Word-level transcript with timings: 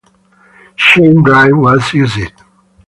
Chain 0.77 1.21
drive 1.21 1.57
was 1.57 1.93
used. 1.93 2.33